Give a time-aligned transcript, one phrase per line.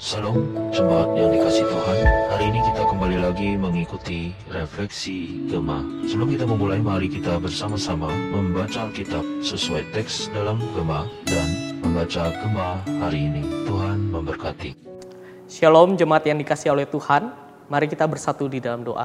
[0.00, 0.32] Salam
[0.72, 1.98] jemaat yang dikasih Tuhan.
[2.32, 8.88] Hari ini kita kembali lagi mengikuti refleksi Gema Sebelum kita memulai mari kita bersama-sama membaca
[8.88, 13.44] Alkitab sesuai teks dalam Gema Dan membaca Gema hari ini.
[13.68, 14.72] Tuhan memberkati.
[15.52, 17.36] Shalom jemaat yang dikasih oleh Tuhan.
[17.68, 19.04] Mari kita bersatu di dalam doa.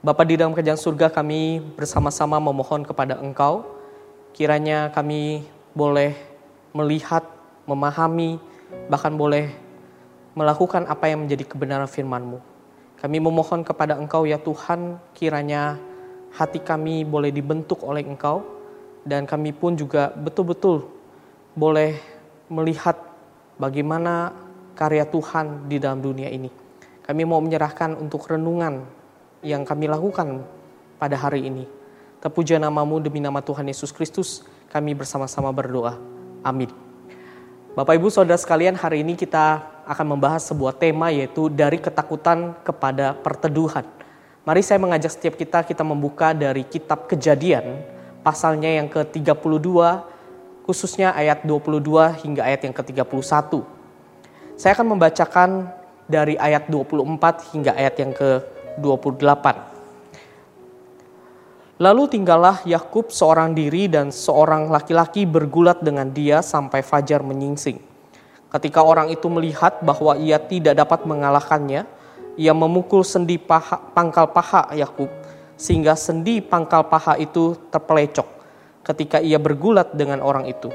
[0.00, 3.68] Bapa di dalam kerjaan surga kami bersama-sama memohon kepada Engkau.
[4.32, 5.44] Kiranya kami
[5.76, 6.16] boleh
[6.72, 7.28] melihat,
[7.68, 8.47] memahami,
[8.88, 9.52] bahkan boleh
[10.38, 12.38] melakukan apa yang menjadi kebenaran firman-Mu.
[12.98, 15.78] Kami memohon kepada Engkau ya Tuhan, kiranya
[16.34, 18.42] hati kami boleh dibentuk oleh Engkau,
[19.06, 20.86] dan kami pun juga betul-betul
[21.54, 21.98] boleh
[22.50, 22.98] melihat
[23.58, 24.30] bagaimana
[24.78, 26.50] karya Tuhan di dalam dunia ini.
[27.02, 28.84] Kami mau menyerahkan untuk renungan
[29.42, 30.44] yang kami lakukan
[31.00, 31.64] pada hari ini.
[32.18, 35.98] Terpuja namamu demi nama Tuhan Yesus Kristus, kami bersama-sama berdoa.
[36.42, 36.87] Amin.
[37.78, 43.14] Bapak Ibu Saudara sekalian, hari ini kita akan membahas sebuah tema yaitu dari ketakutan kepada
[43.14, 43.86] perteduhan.
[44.42, 47.78] Mari saya mengajak setiap kita kita membuka dari kitab Kejadian
[48.26, 49.70] pasalnya yang ke-32
[50.66, 53.62] khususnya ayat 22 hingga ayat yang ke-31.
[54.58, 55.70] Saya akan membacakan
[56.10, 59.77] dari ayat 24 hingga ayat yang ke-28.
[61.78, 67.78] Lalu tinggallah Yakub seorang diri dan seorang laki-laki bergulat dengan dia sampai fajar menyingsing.
[68.50, 71.86] Ketika orang itu melihat bahwa ia tidak dapat mengalahkannya,
[72.34, 75.06] ia memukul sendi paha, pangkal paha Yakub
[75.54, 78.26] sehingga sendi pangkal paha itu terpelecok
[78.82, 80.74] ketika ia bergulat dengan orang itu.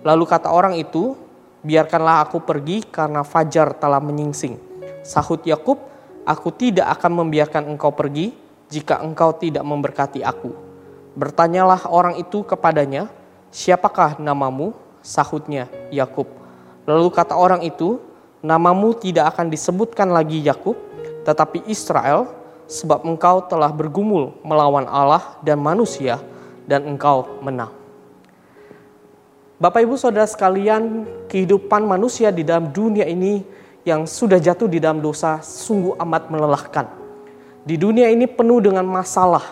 [0.00, 1.12] Lalu kata orang itu,
[1.60, 4.56] "Biarkanlah aku pergi karena fajar telah menyingsing."
[5.04, 5.76] Sahut Yakub,
[6.24, 10.52] "Aku tidak akan membiarkan engkau pergi jika engkau tidak memberkati aku.
[11.16, 13.10] Bertanyalah orang itu kepadanya,
[13.50, 14.76] siapakah namamu?
[15.02, 16.28] Sahutnya, Yakub.
[16.84, 17.96] Lalu kata orang itu,
[18.44, 20.76] namamu tidak akan disebutkan lagi Yakub,
[21.24, 22.28] tetapi Israel,
[22.68, 26.20] sebab engkau telah bergumul melawan Allah dan manusia,
[26.68, 27.72] dan engkau menang.
[29.58, 33.42] Bapak Ibu Saudara sekalian, kehidupan manusia di dalam dunia ini
[33.82, 36.97] yang sudah jatuh di dalam dosa sungguh amat melelahkan
[37.68, 39.44] di dunia ini penuh dengan masalah,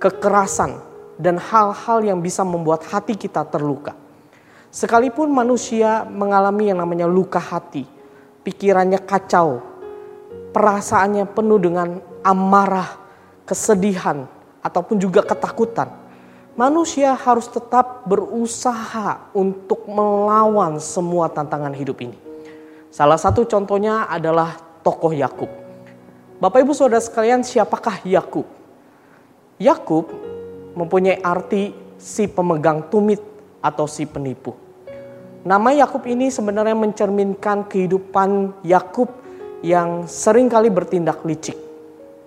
[0.00, 0.80] kekerasan,
[1.20, 3.92] dan hal-hal yang bisa membuat hati kita terluka.
[4.72, 7.84] Sekalipun manusia mengalami yang namanya luka hati,
[8.40, 9.60] pikirannya kacau,
[10.56, 12.96] perasaannya penuh dengan amarah,
[13.44, 14.24] kesedihan,
[14.64, 15.92] ataupun juga ketakutan.
[16.56, 22.16] Manusia harus tetap berusaha untuk melawan semua tantangan hidup ini.
[22.88, 25.61] Salah satu contohnya adalah tokoh Yakub.
[26.40, 28.46] Bapak Ibu Saudara sekalian, siapakah Yakub?
[29.60, 30.08] Yakub
[30.72, 33.20] mempunyai arti si pemegang tumit
[33.60, 34.56] atau si penipu.
[35.42, 39.10] Nama Yakub ini sebenarnya mencerminkan kehidupan Yakub
[39.62, 41.58] yang sering kali bertindak licik.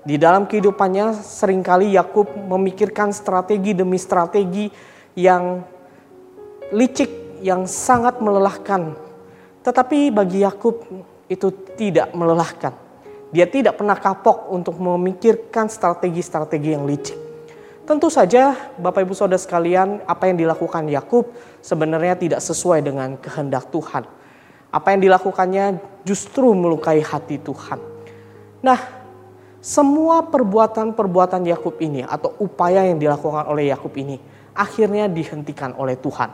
[0.05, 4.69] Di dalam kehidupannya sering kali Yakub memikirkan strategi demi strategi
[5.17, 5.63] yang
[6.69, 8.93] licik yang sangat melelahkan.
[9.65, 10.85] Tetapi bagi Yakub
[11.25, 12.84] itu tidak melelahkan.
[13.35, 17.19] Dia tidak pernah kapok untuk memikirkan strategi-strategi yang licik.
[17.83, 23.67] Tentu saja Bapak Ibu Saudara sekalian, apa yang dilakukan Yakub sebenarnya tidak sesuai dengan kehendak
[23.75, 24.07] Tuhan.
[24.71, 27.83] Apa yang dilakukannya justru melukai hati Tuhan.
[28.63, 28.79] Nah,
[29.59, 34.15] semua perbuatan-perbuatan Yakub ini atau upaya yang dilakukan oleh Yakub ini
[34.55, 36.31] akhirnya dihentikan oleh Tuhan.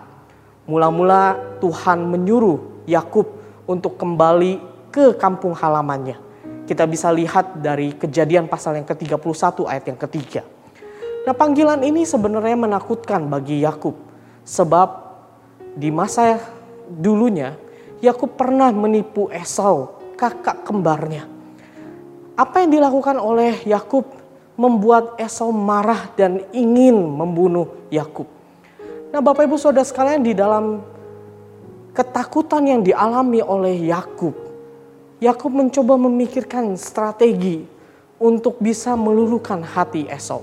[0.69, 3.25] Mula-mula Tuhan menyuruh Yakub
[3.65, 4.61] untuk kembali
[4.93, 6.29] ke kampung halamannya
[6.71, 10.47] kita bisa lihat dari kejadian pasal yang ke-31 ayat yang ketiga.
[11.27, 13.99] Nah panggilan ini sebenarnya menakutkan bagi Yakub
[14.47, 15.11] sebab
[15.75, 16.39] di masa
[16.87, 17.59] dulunya
[17.99, 21.27] Yakub pernah menipu Esau, kakak kembarnya.
[22.39, 24.07] Apa yang dilakukan oleh Yakub
[24.55, 28.31] membuat Esau marah dan ingin membunuh Yakub.
[29.11, 30.79] Nah, Bapak Ibu Saudara sekalian di dalam
[31.91, 34.50] ketakutan yang dialami oleh Yakub
[35.21, 37.61] Yakub mencoba memikirkan strategi
[38.17, 40.41] untuk bisa meluluhkan hati Esau.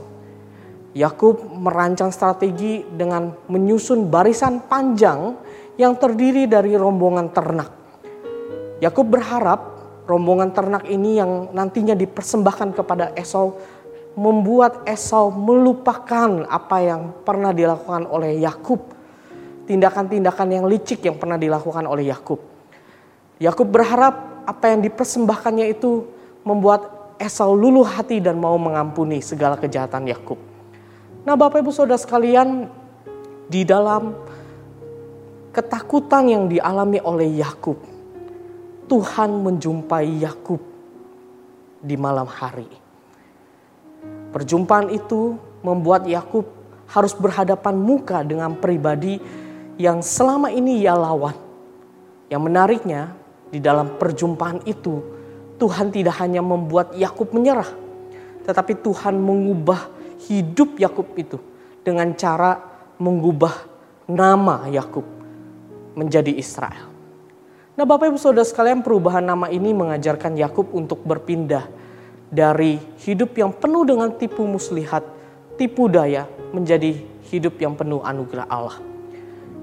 [0.95, 5.35] Yakub merancang strategi dengan menyusun barisan panjang
[5.75, 7.75] yang terdiri dari rombongan ternak.
[8.79, 9.61] Yakub berharap
[10.07, 13.59] rombongan ternak ini yang nantinya dipersembahkan kepada Esau
[14.15, 18.95] membuat Esau melupakan apa yang pernah dilakukan oleh Yakub.
[19.67, 22.39] Tindakan-tindakan yang licik yang pernah dilakukan oleh Yakub.
[23.43, 26.09] Yakub berharap apa yang dipersembahkannya itu
[26.41, 30.39] membuat Esau luluh hati dan mau mengampuni segala kejahatan Yakub.
[31.27, 32.71] Nah, Bapak Ibu Saudara sekalian,
[33.51, 34.15] di dalam
[35.51, 37.75] ketakutan yang dialami oleh Yakub,
[38.87, 40.63] Tuhan menjumpai Yakub
[41.83, 42.71] di malam hari.
[44.31, 45.35] Perjumpaan itu
[45.67, 46.47] membuat Yakub
[46.87, 49.19] harus berhadapan muka dengan pribadi
[49.75, 51.35] yang selama ini ia lawan.
[52.31, 53.18] Yang menariknya,
[53.49, 55.01] di dalam perjumpaan itu,
[55.59, 57.69] Tuhan tidak hanya membuat Yakub menyerah,
[58.47, 59.91] tetapi Tuhan mengubah
[60.31, 61.39] hidup Yakub itu
[61.83, 62.61] dengan cara
[63.01, 63.55] mengubah
[64.07, 65.05] nama Yakub
[65.97, 66.89] menjadi Israel.
[67.79, 71.67] Nah, Bapak Ibu Saudara sekalian, perubahan nama ini mengajarkan Yakub untuk berpindah
[72.29, 75.07] dari hidup yang penuh dengan tipu muslihat,
[75.55, 76.99] tipu daya menjadi
[77.31, 78.79] hidup yang penuh anugerah Allah.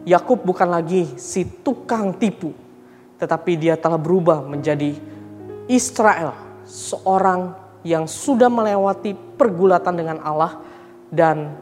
[0.05, 2.53] Yakub bukan lagi si tukang tipu,
[3.19, 4.95] tetapi dia telah berubah menjadi
[5.71, 6.35] Israel,
[6.65, 10.57] seorang yang sudah melewati pergulatan dengan Allah
[11.13, 11.53] dan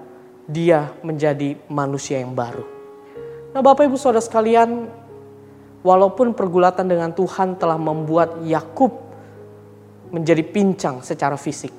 [0.47, 2.63] dia menjadi manusia yang baru.
[3.53, 4.87] Nah, Bapak Ibu Saudara sekalian,
[5.83, 8.91] walaupun pergulatan dengan Tuhan telah membuat Yakub
[10.09, 11.71] menjadi pincang secara fisik,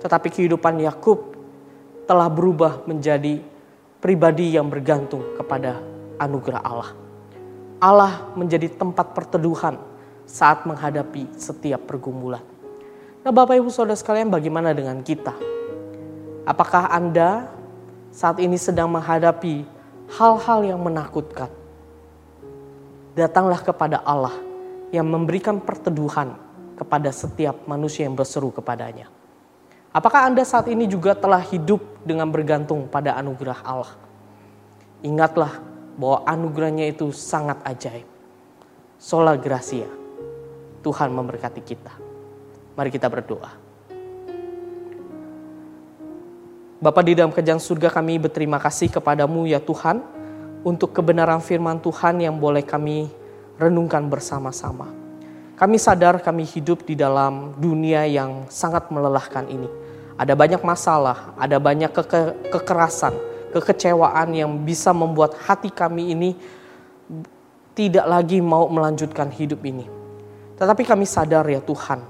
[0.00, 1.36] tetapi kehidupan Yakub
[2.08, 3.42] telah berubah menjadi
[3.98, 5.82] pribadi yang bergantung kepada
[6.22, 7.07] anugerah Allah.
[7.78, 9.78] Allah menjadi tempat perteduhan
[10.26, 12.42] saat menghadapi setiap pergumulan.
[13.22, 15.34] Nah, Bapak Ibu Saudara sekalian, bagaimana dengan kita?
[16.42, 17.46] Apakah Anda
[18.10, 19.62] saat ini sedang menghadapi
[20.10, 21.50] hal-hal yang menakutkan?
[23.14, 24.34] Datanglah kepada Allah
[24.90, 26.34] yang memberikan perteduhan
[26.74, 29.10] kepada setiap manusia yang berseru kepadanya.
[29.94, 33.92] Apakah Anda saat ini juga telah hidup dengan bergantung pada anugerah Allah?
[35.02, 38.06] Ingatlah bahwa anugerahnya itu sangat ajaib.
[39.02, 39.90] Sola Gracia.
[40.78, 41.90] Tuhan memberkati kita.
[42.78, 43.50] Mari kita berdoa.
[46.78, 49.98] Bapak di dalam kerjaan surga kami berterima kasih kepadamu ya Tuhan
[50.62, 53.10] untuk kebenaran firman Tuhan yang boleh kami
[53.58, 54.86] renungkan bersama-sama.
[55.58, 59.66] Kami sadar kami hidup di dalam dunia yang sangat melelahkan ini.
[60.14, 63.18] Ada banyak masalah, ada banyak keke kekerasan,
[63.52, 66.30] kekecewaan yang bisa membuat hati kami ini
[67.78, 69.86] tidak lagi mau melanjutkan hidup ini.
[70.58, 72.02] Tetapi kami sadar ya Tuhan,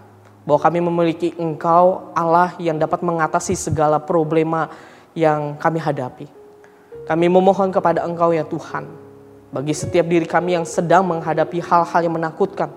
[0.49, 4.73] bahwa kami memiliki Engkau Allah yang dapat mengatasi segala problema
[5.13, 6.25] yang kami hadapi.
[7.05, 8.89] Kami memohon kepada Engkau ya Tuhan,
[9.53, 12.73] bagi setiap diri kami yang sedang menghadapi hal-hal yang menakutkan,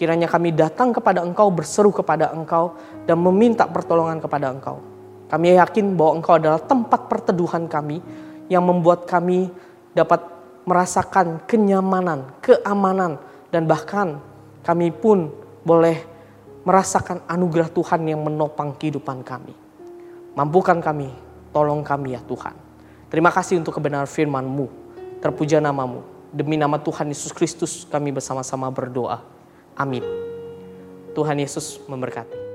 [0.00, 2.72] kiranya kami datang kepada Engkau, berseru kepada Engkau,
[3.04, 4.93] dan meminta pertolongan kepada Engkau.
[5.34, 7.98] Kami yakin bahwa Engkau adalah tempat perteduhan kami
[8.46, 9.50] yang membuat kami
[9.90, 10.22] dapat
[10.62, 13.18] merasakan kenyamanan, keamanan,
[13.50, 14.22] dan bahkan
[14.62, 15.34] kami pun
[15.66, 16.06] boleh
[16.62, 19.58] merasakan anugerah Tuhan yang menopang kehidupan kami.
[20.38, 21.10] Mampukan kami,
[21.50, 22.54] tolong kami ya Tuhan.
[23.10, 24.70] Terima kasih untuk kebenaran firman-Mu.
[25.18, 26.06] Terpuja namamu.
[26.30, 29.18] Demi nama Tuhan Yesus Kristus kami bersama-sama berdoa.
[29.74, 30.06] Amin.
[31.10, 32.53] Tuhan Yesus memberkati.